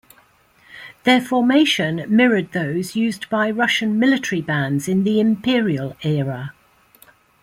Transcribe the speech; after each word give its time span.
Their 1.03 1.21
formation 1.21 2.03
mirrored 2.07 2.53
those 2.53 2.95
used 2.95 3.29
by 3.29 3.51
Russian 3.51 3.99
military 3.99 4.41
bands 4.41 4.87
in 4.87 5.03
the 5.03 5.19
Imperial 5.19 5.95
era. 6.01 6.53